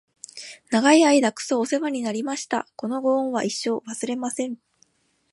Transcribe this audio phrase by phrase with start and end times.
[0.71, 2.67] 長い間クソおせわになりました！！！
[2.75, 4.55] このご恩は一生、忘れません！！